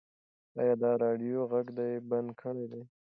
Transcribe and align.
ایا 0.59 0.73
د 0.81 0.83
راډیو 1.03 1.39
غږ 1.51 1.67
دې 1.77 1.89
بند 2.09 2.29
کړی 2.41 2.65
دی؟ 2.71 2.81